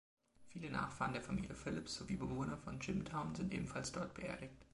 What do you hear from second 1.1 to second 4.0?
der Familie Phillips sowie Bewohner von Jimtown sind ebenfalls